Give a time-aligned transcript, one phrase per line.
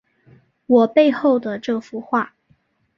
[0.65, 2.33] 我背后的这幅画